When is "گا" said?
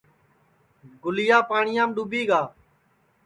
2.29-2.41